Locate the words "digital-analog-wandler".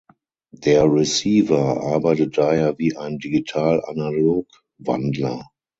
3.19-5.45